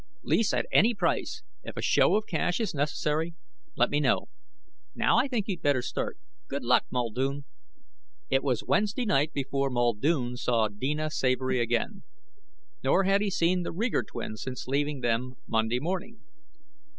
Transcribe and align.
Lease 0.23 0.51
at 0.51 0.65
any 0.71 0.95
price. 0.95 1.43
If 1.61 1.77
a 1.77 1.81
show 1.83 2.15
of 2.15 2.25
cash 2.25 2.59
is 2.59 2.73
necessary, 2.73 3.35
let 3.75 3.91
me 3.91 3.99
know. 3.99 4.29
Now 4.95 5.17
I 5.19 5.27
think 5.27 5.47
you'd 5.47 5.61
better 5.61 5.83
start. 5.83 6.17
Good 6.47 6.63
luck, 6.63 6.85
Muldoon." 6.89 7.45
It 8.27 8.43
was 8.43 8.63
Wednesday 8.63 9.05
night 9.05 9.31
before 9.31 9.69
Muldoon 9.69 10.37
saw 10.37 10.69
Deena 10.69 11.11
Savory 11.11 11.59
again. 11.59 12.01
Nor 12.83 13.03
had 13.03 13.21
he 13.21 13.29
seen 13.29 13.61
the 13.61 13.71
Reeger 13.71 14.01
twins 14.01 14.41
since 14.41 14.67
leaving 14.67 15.01
them 15.01 15.35
Monday 15.45 15.77
morning. 15.79 16.19